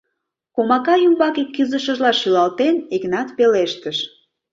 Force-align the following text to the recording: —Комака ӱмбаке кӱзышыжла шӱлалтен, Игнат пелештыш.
—Комака 0.55 0.95
ӱмбаке 1.05 1.43
кӱзышыжла 1.55 2.11
шӱлалтен, 2.19 2.75
Игнат 2.95 3.27
пелештыш. 3.37 3.97